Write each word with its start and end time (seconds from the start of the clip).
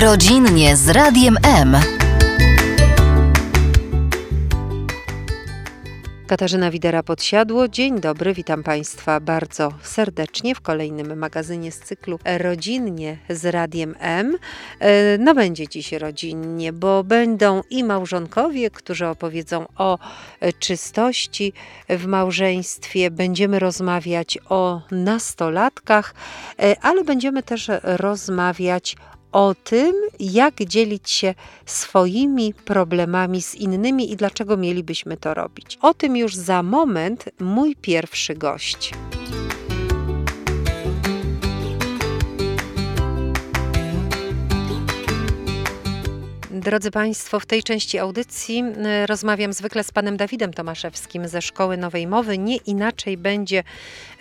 Rodzinnie 0.00 0.76
z 0.76 0.88
Radiem 0.88 1.36
M. 1.42 1.76
Katarzyna 6.26 6.70
Widera-Podsiadło. 6.70 7.68
Dzień 7.68 8.00
dobry, 8.00 8.34
witam 8.34 8.62
Państwa 8.62 9.20
bardzo 9.20 9.72
serdecznie 9.82 10.54
w 10.54 10.60
kolejnym 10.60 11.18
magazynie 11.18 11.72
z 11.72 11.78
cyklu 11.78 12.18
Rodzinnie 12.38 13.18
z 13.28 13.44
Radiem 13.44 13.94
M. 13.98 14.38
E, 14.80 15.18
no 15.18 15.34
będzie 15.34 15.68
dziś 15.68 15.92
rodzinnie, 15.92 16.72
bo 16.72 17.04
będą 17.04 17.62
i 17.70 17.84
małżonkowie, 17.84 18.70
którzy 18.70 19.06
opowiedzą 19.06 19.66
o 19.76 19.98
czystości 20.58 21.52
w 21.88 22.06
małżeństwie. 22.06 23.10
Będziemy 23.10 23.58
rozmawiać 23.58 24.38
o 24.48 24.82
nastolatkach, 24.90 26.14
e, 26.58 26.76
ale 26.82 27.04
będziemy 27.04 27.42
też 27.42 27.70
rozmawiać 27.82 28.96
o 29.32 29.54
tym, 29.64 29.94
jak 30.20 30.54
dzielić 30.64 31.10
się 31.10 31.34
swoimi 31.66 32.54
problemami 32.54 33.42
z 33.42 33.54
innymi 33.54 34.12
i 34.12 34.16
dlaczego 34.16 34.56
mielibyśmy 34.56 35.16
to 35.16 35.34
robić. 35.34 35.78
O 35.82 35.94
tym 35.94 36.16
już 36.16 36.36
za 36.36 36.62
moment 36.62 37.24
mój 37.40 37.76
pierwszy 37.76 38.34
gość. 38.34 38.92
Drodzy 46.60 46.90
Państwo, 46.90 47.40
w 47.40 47.46
tej 47.46 47.62
części 47.62 47.98
audycji 47.98 48.64
y, 49.02 49.06
rozmawiam 49.06 49.52
zwykle 49.52 49.84
z 49.84 49.92
panem 49.92 50.16
Dawidem 50.16 50.52
Tomaszewskim 50.52 51.28
ze 51.28 51.42
Szkoły 51.42 51.76
Nowej 51.76 52.06
Mowy. 52.06 52.38
Nie 52.38 52.56
inaczej 52.56 53.16
będzie 53.16 53.62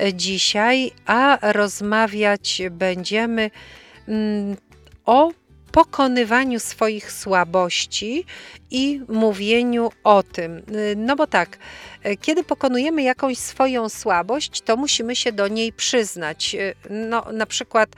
y, 0.01 0.13
dzisiaj, 0.13 0.91
a 1.05 1.51
rozmawiać 1.53 2.61
będziemy 2.71 3.51
mm, 4.07 4.55
o 5.09 5.31
pokonywaniu 5.71 6.59
swoich 6.59 7.11
słabości 7.11 8.25
i 8.71 9.01
mówieniu 9.07 9.91
o 10.03 10.23
tym. 10.23 10.61
No 10.95 11.15
bo 11.15 11.27
tak, 11.27 11.57
kiedy 12.21 12.43
pokonujemy 12.43 13.03
jakąś 13.03 13.37
swoją 13.37 13.89
słabość, 13.89 14.61
to 14.61 14.77
musimy 14.77 15.15
się 15.15 15.31
do 15.31 15.47
niej 15.47 15.73
przyznać. 15.73 16.55
No, 16.89 17.25
na 17.33 17.45
przykład 17.45 17.89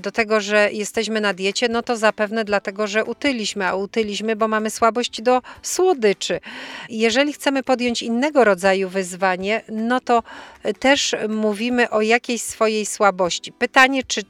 do 0.00 0.12
tego, 0.12 0.40
że 0.40 0.68
jesteśmy 0.72 1.20
na 1.20 1.34
diecie, 1.34 1.68
no 1.68 1.82
to 1.82 1.96
zapewne 1.96 2.44
dlatego, 2.44 2.86
że 2.86 3.04
utyliśmy, 3.04 3.66
a 3.66 3.74
utyliśmy, 3.74 4.36
bo 4.36 4.48
mamy 4.48 4.70
słabość 4.70 5.22
do 5.22 5.42
słodyczy. 5.62 6.40
Jeżeli 6.88 7.32
chcemy 7.32 7.62
podjąć 7.62 8.02
innego 8.02 8.44
rodzaju 8.44 8.88
wyzwanie, 8.88 9.62
no 9.68 10.00
to 10.00 10.22
też 10.78 11.14
mówimy 11.28 11.90
o 11.90 12.00
jakiejś 12.00 12.42
swojej 12.42 12.86
słabości. 12.86 13.52
Pytanie, 13.52 14.02
czy 14.02 14.22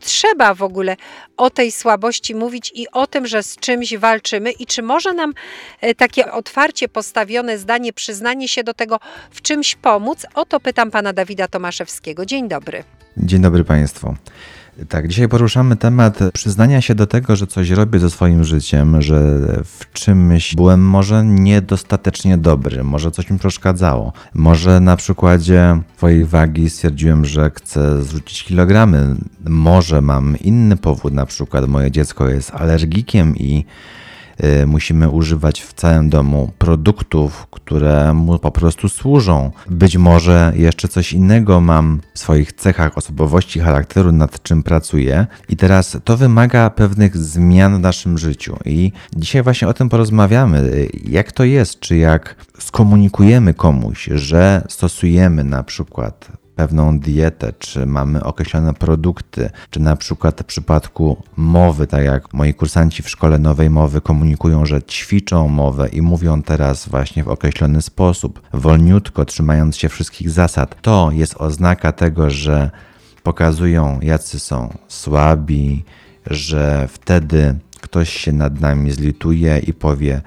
trzeba 0.00 0.54
w 0.54 0.62
ogóle 0.62 0.96
o 1.36 1.50
tej 1.50 1.72
słabości 1.72 2.34
mówić 2.34 2.72
i 2.74 2.90
o 2.90 3.06
tym, 3.06 3.26
że 3.26 3.42
z 3.42 3.56
czymś 3.56 3.96
walczymy 3.96 4.52
i 4.52 4.66
czy 4.66 4.82
może 4.82 5.12
nam 5.12 5.32
e, 5.80 5.94
takie 5.94 6.32
otwarcie 6.32 6.88
postawione 6.88 7.58
zdanie, 7.58 7.92
przyznanie 7.92 8.48
się 8.48 8.64
do 8.64 8.74
tego 8.74 9.00
w 9.30 9.42
czymś 9.42 9.74
pomóc? 9.74 10.26
O 10.34 10.44
to 10.44 10.60
pytam 10.60 10.90
pana 10.90 11.12
Dawida 11.12 11.48
Tomaszewskiego. 11.48 12.26
Dzień 12.26 12.48
dobry. 12.48 12.84
Dzień 13.16 13.42
dobry 13.42 13.64
państwu. 13.64 14.16
Tak, 14.88 15.08
dzisiaj 15.08 15.28
poruszamy 15.28 15.76
temat 15.76 16.18
przyznania 16.32 16.80
się 16.80 16.94
do 16.94 17.06
tego, 17.06 17.36
że 17.36 17.46
coś 17.46 17.70
robię 17.70 17.98
ze 17.98 18.10
swoim 18.10 18.44
życiem, 18.44 19.02
że 19.02 19.40
w 19.64 19.92
czymś 19.92 20.54
byłem 20.54 20.88
może 20.88 21.24
niedostatecznie 21.24 22.38
dobry, 22.38 22.84
może 22.84 23.10
coś 23.10 23.30
mi 23.30 23.38
przeszkadzało. 23.38 24.12
Może 24.34 24.80
na 24.80 24.96
przykładzie 24.96 25.80
twojej 25.96 26.24
wagi 26.24 26.70
stwierdziłem, 26.70 27.24
że 27.24 27.50
chcę 27.54 28.02
zrzucić 28.02 28.44
kilogramy. 28.44 29.16
Może 29.48 30.00
mam 30.00 30.36
inny 30.38 30.76
powód, 30.76 31.12
na 31.12 31.26
przykład 31.26 31.68
moje 31.68 31.90
dziecko 31.90 32.28
jest 32.28 32.54
alergikiem 32.54 33.36
i 33.36 33.64
musimy 34.66 35.10
używać 35.10 35.62
w 35.62 35.72
całym 35.72 36.10
domu 36.10 36.52
produktów, 36.58 37.46
które 37.50 38.14
mu 38.14 38.38
po 38.38 38.50
prostu 38.50 38.88
służą. 38.88 39.50
Być 39.70 39.96
może 39.96 40.52
jeszcze 40.56 40.88
coś 40.88 41.12
innego 41.12 41.60
mam 41.60 42.00
w 42.14 42.18
swoich 42.18 42.52
cechach 42.52 42.98
osobowości, 42.98 43.60
charakteru, 43.60 44.12
nad 44.12 44.42
czym 44.42 44.62
pracuję, 44.62 45.26
i 45.48 45.56
teraz 45.56 45.96
to 46.04 46.16
wymaga 46.16 46.70
pewnych 46.70 47.16
zmian 47.16 47.76
w 47.76 47.80
naszym 47.80 48.18
życiu. 48.18 48.56
I 48.64 48.92
dzisiaj 49.16 49.42
właśnie 49.42 49.68
o 49.68 49.74
tym 49.74 49.88
porozmawiamy. 49.88 50.88
Jak 51.04 51.32
to 51.32 51.44
jest, 51.44 51.80
czy 51.80 51.96
jak 51.96 52.36
skomunikujemy 52.58 53.54
komuś, 53.54 54.08
że 54.14 54.64
stosujemy 54.68 55.44
na 55.44 55.62
przykład 55.62 56.43
pewną 56.56 56.98
dietę, 56.98 57.52
czy 57.58 57.86
mamy 57.86 58.24
określone 58.24 58.74
produkty, 58.74 59.50
czy 59.70 59.80
na 59.80 59.96
przykład 59.96 60.40
w 60.40 60.44
przypadku 60.44 61.22
mowy, 61.36 61.86
tak 61.86 62.04
jak 62.04 62.34
moi 62.34 62.54
kursanci 62.54 63.02
w 63.02 63.10
szkole 63.10 63.38
nowej 63.38 63.70
mowy 63.70 64.00
komunikują, 64.00 64.66
że 64.66 64.82
ćwiczą 64.82 65.48
mowę 65.48 65.88
i 65.88 66.02
mówią 66.02 66.42
teraz 66.42 66.88
właśnie 66.88 67.24
w 67.24 67.28
określony 67.28 67.82
sposób, 67.82 68.42
wolniutko, 68.52 69.24
trzymając 69.24 69.76
się 69.76 69.88
wszystkich 69.88 70.30
zasad, 70.30 70.82
to 70.82 71.10
jest 71.12 71.34
oznaka 71.38 71.92
tego, 71.92 72.30
że 72.30 72.70
pokazują, 73.22 73.98
jacy 74.02 74.38
są 74.38 74.74
słabi, 74.88 75.84
że 76.26 76.88
wtedy 76.88 77.54
ktoś 77.80 78.10
się 78.10 78.32
nad 78.32 78.60
nami 78.60 78.90
zlituje 78.92 79.58
i 79.58 79.72
powie: 79.72 80.22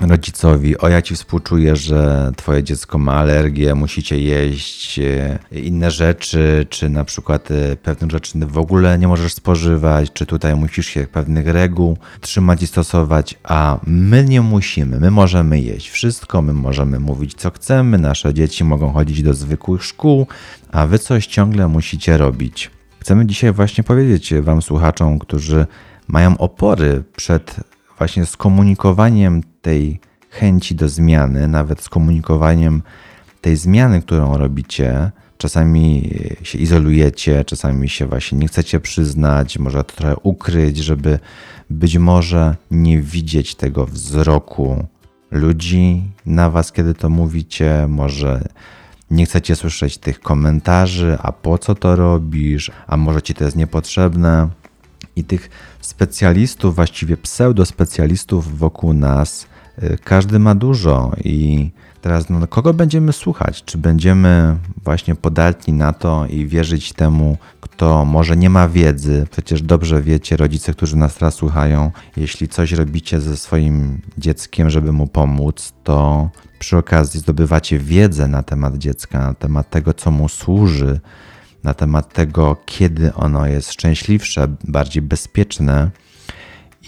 rodzicowi, 0.00 0.78
o 0.78 0.88
ja 0.88 1.02
ci 1.02 1.14
współczuję, 1.14 1.76
że 1.76 2.32
twoje 2.36 2.62
dziecko 2.62 2.98
ma 2.98 3.12
alergię, 3.12 3.74
musicie 3.74 4.20
jeść 4.20 4.98
e, 4.98 5.38
inne 5.52 5.90
rzeczy, 5.90 6.66
czy 6.70 6.88
na 6.88 7.04
przykład 7.04 7.50
e, 7.50 7.76
pewnych 7.76 8.10
rzeczy 8.10 8.38
w 8.38 8.58
ogóle 8.58 8.98
nie 8.98 9.08
możesz 9.08 9.34
spożywać, 9.34 10.12
czy 10.12 10.26
tutaj 10.26 10.56
musisz 10.56 10.86
się 10.86 11.06
pewnych 11.06 11.46
reguł 11.46 11.96
trzymać 12.20 12.62
i 12.62 12.66
stosować, 12.66 13.34
a 13.44 13.78
my 13.86 14.24
nie 14.24 14.40
musimy. 14.40 15.00
My 15.00 15.10
możemy 15.10 15.60
jeść 15.60 15.90
wszystko, 15.90 16.42
my 16.42 16.52
możemy 16.52 17.00
mówić 17.00 17.34
co 17.34 17.50
chcemy, 17.50 17.98
nasze 17.98 18.34
dzieci 18.34 18.64
mogą 18.64 18.92
chodzić 18.92 19.22
do 19.22 19.34
zwykłych 19.34 19.84
szkół, 19.84 20.26
a 20.72 20.86
wy 20.86 20.98
coś 20.98 21.26
ciągle 21.26 21.68
musicie 21.68 22.16
robić. 22.16 22.70
Chcemy 23.00 23.26
dzisiaj 23.26 23.52
właśnie 23.52 23.84
powiedzieć 23.84 24.34
wam 24.40 24.62
słuchaczom, 24.62 25.18
którzy 25.18 25.66
mają 26.08 26.38
opory 26.38 27.02
przed 27.16 27.56
właśnie 27.98 28.26
skomunikowaniem 28.26 29.42
tej 29.62 30.00
chęci 30.30 30.74
do 30.74 30.88
zmiany, 30.88 31.48
nawet 31.48 31.82
skomunikowaniem 31.82 32.82
tej 33.40 33.56
zmiany, 33.56 34.02
którą 34.02 34.36
robicie. 34.36 35.10
Czasami 35.38 36.10
się 36.42 36.58
izolujecie, 36.58 37.44
czasami 37.44 37.88
się 37.88 38.06
właśnie 38.06 38.38
nie 38.38 38.48
chcecie 38.48 38.80
przyznać, 38.80 39.58
może 39.58 39.84
to 39.84 39.96
trochę 39.96 40.16
ukryć, 40.16 40.78
żeby 40.78 41.18
być 41.70 41.98
może 41.98 42.56
nie 42.70 43.02
widzieć 43.02 43.54
tego 43.54 43.86
wzroku 43.86 44.86
ludzi 45.30 46.02
na 46.26 46.50
was, 46.50 46.72
kiedy 46.72 46.94
to 46.94 47.10
mówicie, 47.10 47.86
może 47.88 48.48
nie 49.10 49.26
chcecie 49.26 49.56
słyszeć 49.56 49.98
tych 49.98 50.20
komentarzy, 50.20 51.18
a 51.22 51.32
po 51.32 51.58
co 51.58 51.74
to 51.74 51.96
robisz, 51.96 52.70
a 52.86 52.96
może 52.96 53.22
ci 53.22 53.34
to 53.34 53.44
jest 53.44 53.56
niepotrzebne. 53.56 54.48
I 55.16 55.24
tych 55.24 55.50
specjalistów, 55.80 56.74
właściwie 56.74 57.16
pseudospecjalistów 57.16 58.58
wokół 58.58 58.92
nas, 58.92 59.46
każdy 60.04 60.38
ma 60.38 60.54
dużo 60.54 61.12
i 61.24 61.70
teraz 62.00 62.30
no, 62.30 62.46
kogo 62.46 62.74
będziemy 62.74 63.12
słuchać? 63.12 63.64
Czy 63.64 63.78
będziemy 63.78 64.56
właśnie 64.84 65.14
podatni 65.14 65.74
na 65.74 65.92
to 65.92 66.26
i 66.26 66.46
wierzyć 66.46 66.92
temu, 66.92 67.36
kto 67.60 68.04
może 68.04 68.36
nie 68.36 68.50
ma 68.50 68.68
wiedzy? 68.68 69.26
Przecież 69.30 69.62
dobrze 69.62 70.02
wiecie, 70.02 70.36
rodzice, 70.36 70.72
którzy 70.72 70.96
nas 70.96 71.14
teraz 71.14 71.34
słuchają, 71.34 71.90
jeśli 72.16 72.48
coś 72.48 72.72
robicie 72.72 73.20
ze 73.20 73.36
swoim 73.36 74.00
dzieckiem, 74.18 74.70
żeby 74.70 74.92
mu 74.92 75.06
pomóc, 75.06 75.72
to 75.84 76.30
przy 76.58 76.76
okazji 76.76 77.20
zdobywacie 77.20 77.78
wiedzę 77.78 78.28
na 78.28 78.42
temat 78.42 78.78
dziecka, 78.78 79.18
na 79.18 79.34
temat 79.34 79.70
tego, 79.70 79.94
co 79.94 80.10
mu 80.10 80.28
służy, 80.28 81.00
na 81.64 81.74
temat 81.74 82.12
tego, 82.12 82.56
kiedy 82.66 83.14
ono 83.14 83.46
jest 83.46 83.72
szczęśliwsze, 83.72 84.48
bardziej 84.64 85.02
bezpieczne. 85.02 85.90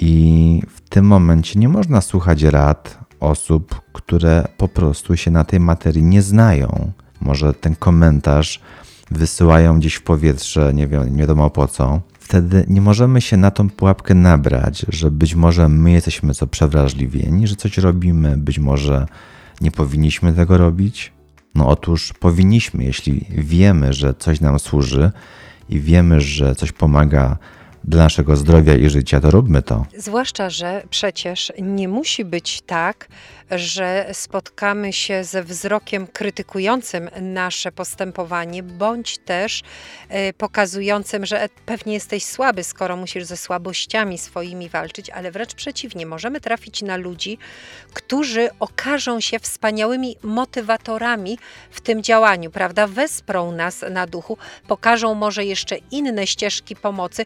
I 0.00 0.62
w 0.68 0.80
tym 0.80 1.04
momencie 1.04 1.58
nie 1.58 1.68
można 1.68 2.00
słuchać 2.00 2.42
rad 2.42 2.98
osób, 3.20 3.80
które 3.92 4.48
po 4.56 4.68
prostu 4.68 5.16
się 5.16 5.30
na 5.30 5.44
tej 5.44 5.60
materii 5.60 6.02
nie 6.02 6.22
znają. 6.22 6.92
Może 7.20 7.54
ten 7.54 7.76
komentarz 7.76 8.60
wysyłają 9.10 9.78
gdzieś 9.78 9.94
w 9.94 10.02
powietrze, 10.02 10.74
nie, 10.74 10.86
wiem, 10.86 11.16
nie 11.16 11.20
wiadomo 11.20 11.50
po 11.50 11.68
co. 11.68 12.00
Wtedy 12.18 12.64
nie 12.68 12.80
możemy 12.80 13.20
się 13.20 13.36
na 13.36 13.50
tą 13.50 13.70
pułapkę 13.70 14.14
nabrać, 14.14 14.86
że 14.88 15.10
być 15.10 15.34
może 15.34 15.68
my 15.68 15.90
jesteśmy 15.90 16.34
co 16.34 16.46
przewrażliwieni, 16.46 17.46
że 17.46 17.56
coś 17.56 17.78
robimy, 17.78 18.36
być 18.36 18.58
może 18.58 19.06
nie 19.60 19.70
powinniśmy 19.70 20.32
tego 20.32 20.58
robić. 20.58 21.12
No 21.54 21.68
otóż 21.68 22.12
powinniśmy, 22.12 22.84
jeśli 22.84 23.26
wiemy, 23.30 23.92
że 23.92 24.14
coś 24.14 24.40
nam 24.40 24.58
służy 24.58 25.10
i 25.68 25.80
wiemy, 25.80 26.20
że 26.20 26.54
coś 26.54 26.72
pomaga 26.72 27.36
dla 27.84 28.02
naszego 28.02 28.36
zdrowia 28.36 28.74
i 28.74 28.90
życia, 28.90 29.20
to 29.20 29.30
róbmy 29.30 29.62
to. 29.62 29.86
Zwłaszcza, 29.96 30.50
że 30.50 30.82
przecież 30.90 31.52
nie 31.58 31.88
musi 31.88 32.24
być 32.24 32.60
tak, 32.66 33.08
że 33.50 34.08
spotkamy 34.12 34.92
się 34.92 35.24
ze 35.24 35.42
wzrokiem 35.42 36.06
krytykującym 36.06 37.10
nasze 37.20 37.72
postępowanie, 37.72 38.62
bądź 38.62 39.18
też 39.18 39.62
e, 40.08 40.32
pokazującym, 40.32 41.26
że 41.26 41.48
pewnie 41.66 41.92
jesteś 41.94 42.24
słaby, 42.24 42.64
skoro 42.64 42.96
musisz 42.96 43.24
ze 43.24 43.36
słabościami 43.36 44.18
swoimi 44.18 44.68
walczyć, 44.68 45.10
ale 45.10 45.30
wręcz 45.30 45.54
przeciwnie, 45.54 46.06
możemy 46.06 46.40
trafić 46.40 46.82
na 46.82 46.96
ludzi, 46.96 47.38
którzy 47.92 48.48
okażą 48.60 49.20
się 49.20 49.38
wspaniałymi 49.38 50.16
motywatorami 50.22 51.38
w 51.70 51.80
tym 51.80 52.02
działaniu, 52.02 52.50
prawda? 52.50 52.86
Wesprą 52.86 53.52
nas 53.52 53.84
na 53.90 54.06
duchu, 54.06 54.38
pokażą 54.68 55.14
może 55.14 55.44
jeszcze 55.44 55.76
inne 55.90 56.26
ścieżki 56.26 56.76
pomocy. 56.76 57.24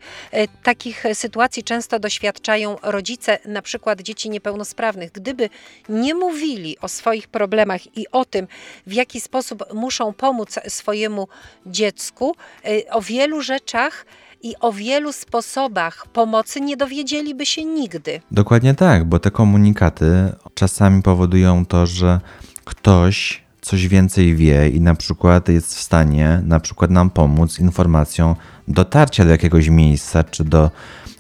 Takich 0.63 1.05
sytuacji 1.15 1.65
często 1.65 1.99
doświadczają 1.99 2.77
rodzice, 2.83 3.39
na 3.45 3.63
przykład 3.63 4.01
dzieci 4.01 4.31
niepełnosprawnych. 4.31 5.13
Gdyby 5.13 5.49
nie 5.89 6.15
mówili 6.15 6.79
o 6.79 6.89
swoich 6.89 7.29
problemach 7.29 7.97
i 7.97 8.07
o 8.13 8.25
tym, 8.25 8.47
w 8.87 8.93
jaki 8.93 9.21
sposób 9.21 9.65
muszą 9.75 10.13
pomóc 10.13 10.59
swojemu 10.69 11.29
dziecku, 11.67 12.35
y, 12.69 12.91
o 12.91 13.01
wielu 13.01 13.43
rzeczach 13.43 14.07
i 14.43 14.55
o 14.61 14.73
wielu 14.73 15.13
sposobach 15.13 16.07
pomocy 16.07 16.61
nie 16.61 16.77
dowiedzieliby 16.77 17.47
się 17.47 17.65
nigdy. 17.65 18.21
Dokładnie 18.31 18.75
tak, 18.75 19.05
bo 19.05 19.19
te 19.19 19.31
komunikaty 19.31 20.33
czasami 20.55 21.03
powodują 21.03 21.67
to, 21.67 21.87
że 21.87 22.21
ktoś 22.65 23.47
coś 23.61 23.89
więcej 23.89 24.35
wie 24.35 24.69
i 24.69 24.81
na 24.81 24.95
przykład 24.95 25.49
jest 25.49 25.75
w 25.75 25.81
stanie 25.81 26.43
na 26.45 26.61
przykład 26.61 26.91
nam 26.91 27.11
pomóc 27.11 27.59
informacją 27.59 28.37
dotarcia 28.69 29.25
do 29.25 29.31
jakiegoś 29.31 29.69
miejsca 29.69 30.25
czy 30.25 30.45
do 30.45 30.71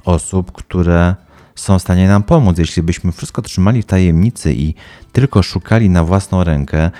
osób, 0.04 0.52
które 0.52 1.14
są 1.54 1.78
w 1.78 1.82
stanie 1.82 2.08
nam 2.08 2.22
pomóc. 2.22 2.58
Jeśli 2.58 2.82
byśmy 2.82 3.12
wszystko 3.12 3.42
trzymali 3.42 3.82
w 3.82 3.86
tajemnicy 3.86 4.54
i 4.54 4.74
tylko 5.12 5.42
szukali 5.42 5.90
na 5.90 6.04
własną 6.04 6.44
rękę, 6.44 6.90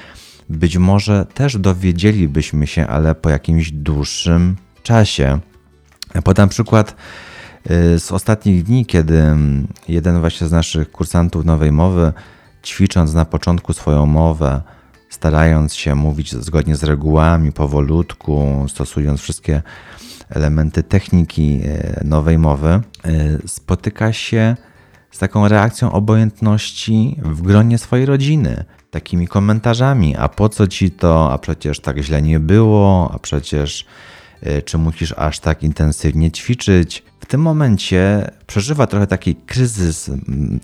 być 0.49 0.77
może 0.77 1.27
też 1.35 1.59
dowiedzielibyśmy 1.59 2.67
się, 2.67 2.87
ale 2.87 3.15
po 3.15 3.31
jakimś 3.31 3.71
dłuższym 3.73 4.57
czasie. 4.83 5.39
Podam 6.25 6.49
przykład 6.49 6.97
y, 7.71 8.01
z 8.01 8.13
ostatnich 8.13 8.63
dni, 8.63 8.87
kiedy 8.87 9.23
jeden 9.89 10.21
właśnie 10.21 10.47
z 10.47 10.53
naszych 10.53 10.91
kursantów 10.91 11.45
nowej 11.45 11.73
mowy, 11.73 12.13
ćwicząc 12.65 13.15
na 13.15 13.25
początku 13.25 13.73
swoją 13.73 14.07
mowę, 14.07 14.63
starając 15.11 15.75
się 15.75 15.95
mówić 15.95 16.33
zgodnie 16.33 16.77
z 16.77 16.85
regułami, 16.85 17.53
powolutku, 17.53 18.67
stosując 18.69 19.21
wszystkie 19.21 19.63
elementy 20.29 20.83
techniki 20.83 21.61
e, 21.65 22.01
nowej 22.05 22.39
mowy, 22.39 22.69
e, 22.69 22.81
spotyka 23.47 24.13
się 24.13 24.57
z 25.11 25.19
taką 25.19 25.49
reakcją 25.49 25.93
obojętności 25.93 27.17
w 27.23 27.43
gronie 27.43 27.79
swojej 27.79 28.07
rodziny, 28.07 28.65
takimi 28.91 29.29
komentarzami: 29.29 30.17
A 30.17 30.29
po 30.29 30.49
co 30.49 30.67
ci 30.67 30.91
to? 30.91 31.33
A 31.33 31.39
przecież 31.39 31.81
tak 31.81 31.99
źle 31.99 32.23
nie 32.23 32.41
było, 32.41 33.11
a 33.15 33.19
przecież 33.19 33.87
e, 34.41 34.63
czy 34.63 34.79
musisz 34.79 35.15
aż 35.17 35.41
tak 35.41 35.63
intensywnie 35.63 36.31
ćwiczyć? 36.31 37.03
W 37.21 37.27
tym 37.27 37.41
momencie 37.41 38.31
przeżywa 38.47 38.87
trochę 38.87 39.07
taki 39.07 39.35
kryzys 39.35 40.11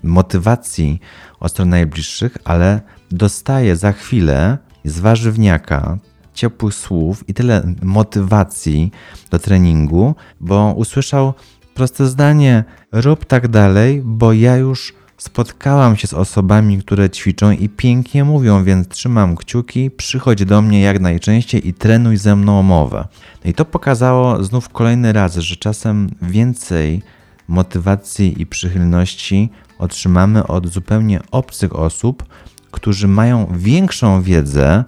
motywacji 0.03 0.99
od 1.39 1.51
strony 1.51 1.71
najbliższych, 1.71 2.37
ale 2.43 2.81
dostaje 3.11 3.75
za 3.75 3.91
chwilę 3.91 4.57
z 4.85 4.99
warzywniaka 4.99 5.97
ciepłych 6.33 6.73
słów 6.73 7.29
i 7.29 7.33
tyle 7.33 7.73
motywacji 7.81 8.91
do 9.31 9.39
treningu, 9.39 10.15
bo 10.39 10.73
usłyszał 10.77 11.33
proste 11.73 12.07
zdanie: 12.07 12.63
rób 12.91 13.25
tak 13.25 13.47
dalej, 13.47 14.01
bo 14.05 14.33
ja 14.33 14.57
już 14.57 14.93
spotkałam 15.17 15.95
się 15.95 16.07
z 16.07 16.13
osobami, 16.13 16.77
które 16.77 17.09
ćwiczą 17.09 17.51
i 17.51 17.69
pięknie 17.69 18.23
mówią, 18.23 18.63
więc 18.63 18.87
trzymam 18.87 19.35
kciuki, 19.35 19.91
przychodź 19.91 20.45
do 20.45 20.61
mnie 20.61 20.81
jak 20.81 20.99
najczęściej 20.99 21.67
i 21.67 21.73
trenuj 21.73 22.17
ze 22.17 22.35
mną 22.35 22.63
mowę. 22.63 23.07
No 23.45 23.51
i 23.51 23.53
to 23.53 23.65
pokazało 23.65 24.43
znów 24.43 24.69
kolejny 24.69 25.13
raz, 25.13 25.35
że 25.35 25.55
czasem 25.55 26.09
więcej 26.21 27.01
motywacji 27.47 28.41
i 28.41 28.45
przychylności 28.45 29.49
otrzymamy 29.79 30.47
od 30.47 30.67
zupełnie 30.67 31.19
obcych 31.31 31.75
osób, 31.75 32.23
którzy 32.71 33.07
mają 33.07 33.47
większą 33.55 34.21
wiedzę 34.21 34.83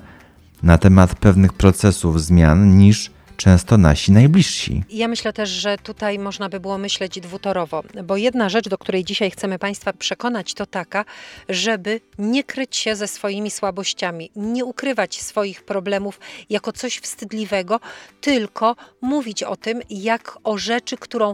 na 0.65 0.77
temat 0.77 1.15
pewnych 1.15 1.53
procesów 1.53 2.21
zmian 2.21 2.77
niż 2.77 3.12
często 3.38 3.77
nasi 3.77 4.12
najbliżsi. 4.12 4.83
Ja 4.89 5.07
myślę 5.07 5.33
też, 5.33 5.50
że 5.50 5.77
tutaj 5.77 6.19
można 6.19 6.50
by 6.50 6.59
było 6.59 6.77
myśleć 6.77 7.19
dwutorowo, 7.19 7.83
bo 8.03 8.17
jedna 8.17 8.50
rzecz, 8.50 8.69
do 8.69 8.77
której 8.77 9.03
dzisiaj 9.03 9.31
chcemy 9.31 9.59
Państwa 9.59 9.94
przekonać, 9.94 10.53
to 10.53 10.65
taka, 10.65 11.06
żeby 11.50 12.01
nie 12.17 12.44
kryć 12.44 12.75
się 12.75 12.95
ze 12.95 13.07
swoimi 13.07 13.51
słabościami, 13.51 14.31
nie 14.35 14.65
ukrywać 14.65 15.21
swoich 15.21 15.63
problemów 15.63 16.19
jako 16.50 16.71
coś 16.71 16.97
wstydliwego, 16.97 17.79
tylko 18.21 18.75
mówić 19.01 19.44
o 19.44 19.56
tym, 19.56 19.81
jak 19.89 20.38
o 20.44 20.57
rzeczy, 20.57 20.97
którą 20.97 21.33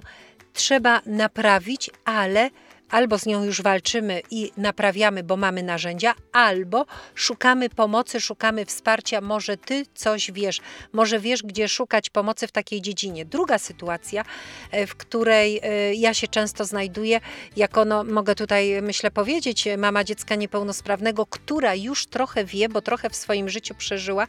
trzeba 0.53 1.01
naprawić, 1.05 1.89
ale 2.05 2.49
albo 2.91 3.19
z 3.19 3.25
nią 3.25 3.43
już 3.43 3.61
walczymy 3.61 4.21
i 4.31 4.51
naprawiamy, 4.57 5.23
bo 5.23 5.38
mamy 5.38 5.63
narzędzia, 5.63 6.13
albo 6.31 6.85
szukamy 7.15 7.69
pomocy, 7.69 8.19
szukamy 8.19 8.65
wsparcia. 8.65 9.21
Może 9.21 9.57
ty 9.57 9.85
coś 9.95 10.31
wiesz, 10.31 10.61
może 10.93 11.19
wiesz, 11.19 11.43
gdzie 11.43 11.67
szukać 11.67 12.09
pomocy 12.09 12.47
w 12.47 12.51
takiej 12.51 12.81
dziedzinie. 12.81 13.25
Druga 13.25 13.57
sytuacja, 13.57 14.25
e, 14.71 14.88
w 14.88 14.95
której 14.95 15.59
e, 15.63 15.93
ja 15.93 16.13
się 16.13 16.27
często 16.27 16.65
znajduję, 16.65 17.19
jako 17.55 17.85
no, 17.85 18.03
mogę 18.03 18.35
tutaj 18.35 18.81
myślę 18.81 19.11
powiedzieć, 19.11 19.67
mama 19.77 20.03
dziecka 20.03 20.35
niepełnosprawnego, 20.35 21.25
która 21.25 21.75
już 21.75 22.07
trochę 22.07 22.45
wie, 22.45 22.69
bo 22.69 22.81
trochę 22.81 23.09
w 23.09 23.15
swoim 23.15 23.49
życiu 23.49 23.75
przeżyła 23.75 24.27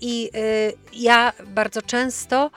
i 0.00 0.30
e, 0.34 0.40
ja 0.92 1.32
bardzo 1.46 1.82
często 1.82 2.50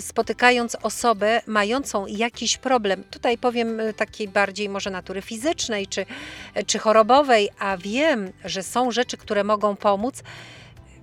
spotykając 0.00 0.76
osobę 0.82 1.42
mającą 1.46 2.06
jakiś 2.06 2.56
problem, 2.56 3.04
tutaj 3.10 3.38
powiem 3.38 3.80
takiej 3.96 4.28
bardziej 4.28 4.55
bardziej 4.56 4.68
może 4.68 4.90
natury 4.90 5.22
fizycznej 5.22 5.86
czy, 5.86 6.06
czy 6.66 6.78
chorobowej, 6.78 7.48
a 7.58 7.76
wiem, 7.76 8.32
że 8.44 8.62
są 8.62 8.90
rzeczy, 8.90 9.16
które 9.16 9.44
mogą 9.44 9.76
pomóc, 9.76 10.22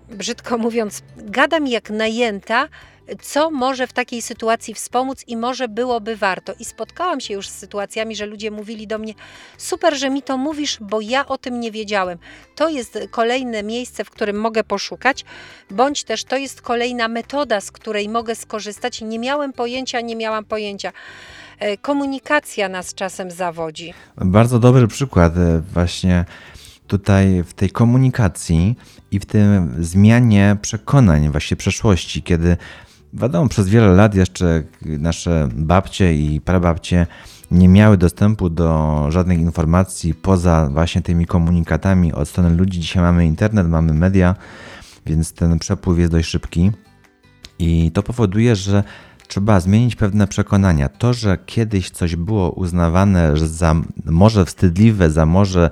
brzydko 0.09 0.57
mówiąc, 0.57 1.01
gadam 1.17 1.67
jak 1.67 1.89
najęta, 1.89 2.69
co 3.21 3.51
może 3.51 3.88
w 3.88 3.94
takiej 3.94 4.21
sytuacji 4.21 4.73
wspomóc 4.73 5.23
i 5.27 5.38
może 5.38 5.67
byłoby 5.67 6.15
warto. 6.15 6.53
I 6.59 6.65
spotkałam 6.65 7.19
się 7.21 7.33
już 7.33 7.50
z 7.50 7.57
sytuacjami, 7.57 8.15
że 8.15 8.25
ludzie 8.25 8.51
mówili 8.51 8.88
do 8.88 8.97
mnie: 8.97 9.13
Super, 9.57 9.97
że 9.97 10.09
mi 10.09 10.21
to 10.21 10.38
mówisz, 10.38 10.77
bo 10.81 11.01
ja 11.01 11.25
o 11.27 11.38
tym 11.38 11.59
nie 11.59 11.71
wiedziałem. 11.71 12.17
To 12.55 12.69
jest 12.69 13.00
kolejne 13.11 13.63
miejsce, 13.63 14.03
w 14.03 14.09
którym 14.09 14.39
mogę 14.39 14.63
poszukać, 14.63 15.25
bądź 15.71 16.03
też 16.03 16.23
to 16.23 16.38
jest 16.38 16.61
kolejna 16.61 17.07
metoda, 17.07 17.61
z 17.61 17.71
której 17.71 18.09
mogę 18.09 18.35
skorzystać. 18.35 19.01
Nie 19.01 19.19
miałem 19.19 19.53
pojęcia, 19.53 20.01
nie 20.01 20.15
miałam 20.15 20.45
pojęcia. 20.45 20.91
E, 21.59 21.77
komunikacja 21.77 22.69
nas 22.69 22.94
czasem 22.94 23.31
zawodzi. 23.31 23.93
Bardzo 24.17 24.60
dobry 24.60 24.88
przykład 24.88 25.38
e, 25.38 25.62
właśnie 25.74 26.25
tutaj 26.88 27.43
w 27.43 27.53
tej 27.53 27.69
komunikacji 27.69 28.75
i 29.12 29.19
w 29.19 29.25
tym 29.25 29.75
zmianie 29.79 30.57
przekonań 30.62 31.29
właśnie 31.29 31.57
przeszłości, 31.57 32.24
kiedy 32.24 32.57
wiadomo, 33.13 33.50
przez 33.50 33.69
wiele 33.69 33.88
lat 33.88 34.15
jeszcze 34.15 34.63
nasze 34.81 35.50
babcie 35.55 36.13
i 36.13 36.41
prababcie 36.41 37.07
nie 37.51 37.67
miały 37.67 37.98
dostępu 37.98 38.50
do 38.50 39.05
żadnych 39.10 39.39
informacji 39.39 40.13
poza 40.13 40.69
właśnie 40.72 41.01
tymi 41.01 41.25
komunikatami 41.25 42.13
od 42.13 42.29
strony 42.29 42.55
ludzi. 42.55 42.79
Dzisiaj 42.79 43.03
mamy 43.03 43.25
internet, 43.25 43.67
mamy 43.67 43.93
media, 43.93 44.36
więc 45.05 45.33
ten 45.33 45.60
przepływ 45.60 46.00
jest 46.00 46.12
dość 46.12 46.29
szybki. 46.29 46.72
I 47.60 47.91
to 47.91 48.03
powoduje, 48.03 48.55
że 48.55 48.83
trzeba 49.27 49.60
zmienić 49.60 49.96
pewne 49.96 50.27
przekonania. 50.27 50.89
To, 50.89 51.13
że 51.13 51.38
kiedyś 51.46 51.89
coś 51.89 52.15
było 52.15 52.51
uznawane 52.51 53.38
za 53.38 53.75
może 54.06 54.46
wstydliwe, 54.46 55.10
za 55.10 55.25
może 55.25 55.70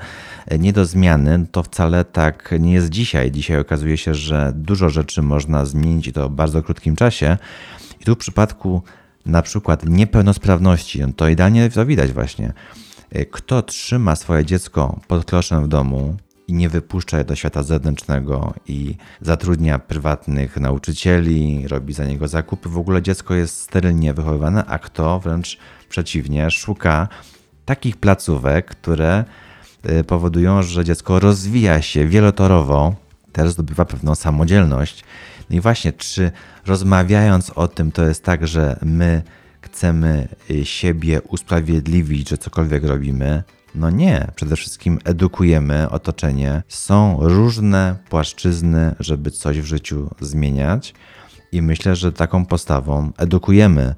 nie 0.60 0.74
do 0.74 0.86
zmiany, 0.86 1.46
to 1.52 1.64
wcale 1.64 2.06
tak 2.06 2.54
nie 2.60 2.74
jest 2.74 2.90
dzisiaj. 2.90 3.32
Dzisiaj 3.32 3.60
okazuje 3.60 3.98
się, 3.98 4.14
że 4.16 4.54
dużo 4.56 4.90
rzeczy 4.90 5.22
można 5.22 5.66
zmienić 5.66 6.08
i 6.08 6.14
to 6.14 6.30
w 6.30 6.32
bardzo 6.32 6.64
krótkim 6.64 6.96
czasie. 6.96 7.38
I 8.02 8.06
tu 8.06 8.16
w 8.16 8.18
przypadku 8.18 8.82
na 9.26 9.42
przykład 9.42 9.86
niepełnosprawności, 9.86 11.02
to 11.16 11.28
idealnie 11.28 11.70
to 11.70 11.86
widać 11.86 12.12
właśnie. 12.12 12.54
Kto 13.32 13.62
trzyma 13.62 14.16
swoje 14.16 14.46
dziecko 14.46 15.00
pod 15.08 15.26
kloszem 15.26 15.64
w 15.64 15.68
domu, 15.68 16.18
i 16.52 16.54
nie 16.54 16.70
wypuszcza 16.70 17.18
je 17.18 17.24
do 17.24 17.36
świata 17.36 17.64
zewnętrznego 17.64 18.54
i 18.68 18.96
zatrudnia 19.22 19.80
prywatnych 19.80 20.58
nauczycieli, 20.58 21.68
robi 21.68 21.94
za 21.94 22.06
niego 22.06 22.28
zakupy. 22.28 22.70
W 22.70 22.78
ogóle 22.78 23.02
dziecko 23.02 23.34
jest 23.34 23.58
sterylnie 23.58 24.14
wychowywane, 24.14 24.66
a 24.66 24.80
kto 24.80 25.20
wręcz 25.20 25.58
przeciwnie, 25.90 26.52
szuka 26.52 27.08
takich 27.66 27.98
placówek, 27.98 28.66
które 28.66 29.24
y, 29.90 30.04
powodują, 30.04 30.64
że 30.64 30.86
dziecko 30.86 31.20
rozwija 31.20 31.82
się 31.82 32.08
wielotorowo, 32.08 32.96
też 33.32 33.50
zdobywa 33.52 33.86
pewną 33.86 34.16
samodzielność. 34.16 35.04
No 35.50 35.56
i 35.56 35.60
właśnie, 35.60 35.94
czy 35.94 36.32
rozmawiając 36.66 37.50
o 37.50 37.68
tym, 37.68 37.92
to 37.92 38.04
jest 38.06 38.24
tak, 38.24 38.48
że 38.48 38.80
my 38.82 39.22
chcemy 39.62 40.28
y, 40.50 40.66
siebie 40.66 41.22
usprawiedliwić, 41.22 42.30
że 42.30 42.38
cokolwiek 42.38 42.84
robimy. 42.84 43.44
No 43.76 43.90
nie, 43.90 44.28
przede 44.36 44.56
wszystkim 44.56 45.00
edukujemy 45.04 45.90
otoczenie. 45.90 46.64
Są 46.68 47.18
różne 47.22 47.96
płaszczyzny, 48.10 48.96
żeby 49.00 49.32
coś 49.32 49.60
w 49.60 49.66
życiu 49.66 50.10
zmieniać, 50.20 50.94
i 51.52 51.62
myślę, 51.62 51.96
że 51.96 52.12
taką 52.12 52.46
postawą 52.46 53.12
edukujemy 53.18 53.96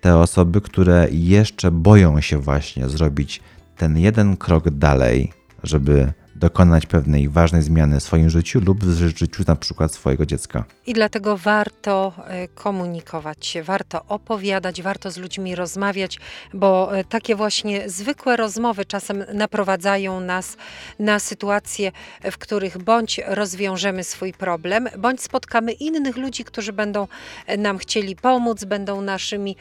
te 0.00 0.16
osoby, 0.16 0.60
które 0.60 1.08
jeszcze 1.10 1.70
boją 1.70 2.20
się 2.20 2.38
właśnie 2.38 2.88
zrobić 2.88 3.40
ten 3.76 3.98
jeden 3.98 4.36
krok 4.36 4.70
dalej, 4.70 5.32
żeby 5.62 6.12
dokonać 6.44 6.86
pewnej 6.86 7.28
ważnej 7.28 7.62
zmiany 7.62 8.00
w 8.00 8.02
swoim 8.02 8.30
życiu 8.30 8.60
lub 8.60 8.84
w 8.84 8.98
życiu 8.98 9.42
na 9.46 9.56
przykład 9.56 9.92
swojego 9.92 10.26
dziecka. 10.26 10.64
I 10.86 10.92
dlatego 10.92 11.36
warto 11.36 12.12
e, 12.26 12.48
komunikować 12.48 13.46
się, 13.46 13.62
warto 13.62 14.04
opowiadać, 14.08 14.82
warto 14.82 15.10
z 15.10 15.16
ludźmi 15.16 15.54
rozmawiać, 15.54 16.18
bo 16.54 16.98
e, 16.98 17.04
takie 17.04 17.36
właśnie 17.36 17.90
zwykłe 17.90 18.36
rozmowy 18.36 18.84
czasem 18.84 19.24
naprowadzają 19.34 20.20
nas 20.20 20.56
na 20.98 21.18
sytuacje, 21.18 21.92
w 22.32 22.38
których 22.38 22.78
bądź 22.78 23.20
rozwiążemy 23.26 24.04
swój 24.04 24.32
problem, 24.32 24.88
bądź 24.98 25.22
spotkamy 25.22 25.72
innych 25.72 26.16
ludzi, 26.16 26.44
którzy 26.44 26.72
będą 26.72 27.06
e, 27.46 27.56
nam 27.56 27.78
chcieli 27.78 28.16
pomóc, 28.16 28.64
będą 28.64 29.00
naszymi 29.00 29.56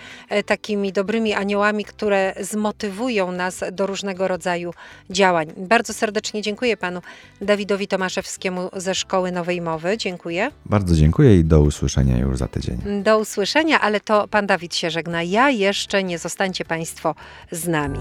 takimi 0.45 0.91
dobrymi 0.93 1.33
aniołami, 1.33 1.85
które 1.85 2.33
zmotywują 2.41 3.31
nas 3.31 3.63
do 3.71 3.87
różnego 3.87 4.27
rodzaju 4.27 4.73
działań. 5.09 5.47
Bardzo 5.57 5.93
serdecznie 5.93 6.41
dziękuję 6.41 6.72
Dziękuję 6.73 6.91
panu 6.91 7.01
Dawidowi 7.41 7.87
Tomaszewskiemu 7.87 8.69
ze 8.75 8.95
Szkoły 8.95 9.31
Nowej 9.31 9.61
Mowy. 9.61 9.97
Dziękuję. 9.97 10.51
Bardzo 10.65 10.95
dziękuję 10.95 11.39
i 11.39 11.43
do 11.43 11.61
usłyszenia 11.61 12.17
już 12.17 12.37
za 12.37 12.47
tydzień. 12.47 12.77
Do 13.03 13.19
usłyszenia, 13.19 13.81
ale 13.81 13.99
to 13.99 14.27
pan 14.27 14.47
Dawid 14.47 14.75
się 14.75 14.89
żegna. 14.89 15.23
Ja 15.23 15.49
jeszcze 15.49 16.03
nie 16.03 16.19
zostańcie 16.19 16.65
państwo 16.65 17.15
z 17.51 17.67
nami. 17.67 17.99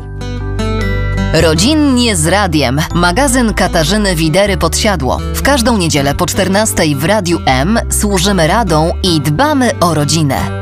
Rodzinnie 1.32 2.16
z 2.16 2.26
radiem. 2.26 2.80
Magazyn 2.94 3.54
Katarzyny 3.54 4.14
Widery 4.14 4.56
Podsiadło. 4.56 5.18
W 5.34 5.42
każdą 5.42 5.78
niedzielę 5.78 6.14
po 6.14 6.26
14 6.26 6.82
w 6.96 7.04
Radiu 7.04 7.38
M 7.46 7.78
służymy 7.90 8.46
radą 8.46 8.92
i 9.02 9.20
dbamy 9.20 9.78
o 9.80 9.94
rodzinę. 9.94 10.61